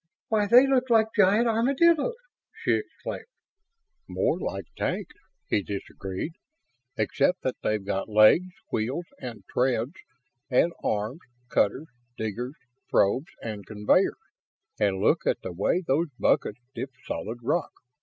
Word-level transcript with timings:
"Why, 0.29 0.47
they 0.47 0.65
look 0.65 0.89
like 0.89 1.09
giant 1.15 1.47
armadillos!" 1.47 2.15
she 2.55 2.71
exclaimed. 2.71 3.27
"More 4.07 4.39
like 4.39 4.65
tanks," 4.75 5.13
he 5.47 5.61
disagreed, 5.61 6.31
"except 6.97 7.43
that 7.43 7.57
they've 7.61 7.85
got 7.85 8.09
legs, 8.09 8.51
wheels 8.71 9.05
and 9.19 9.43
treads 9.53 9.93
and 10.49 10.73
arms, 10.83 11.21
cutters, 11.49 11.85
diggers, 12.17 12.55
probes 12.89 13.31
and 13.43 13.63
conveyors 13.67 14.17
and 14.79 14.97
look 14.97 15.27
at 15.27 15.41
the 15.43 15.53
way 15.53 15.83
those 15.85 16.09
buckets 16.17 16.61
dip 16.73 16.89
solid 17.05 17.37
rock!" 17.43 17.71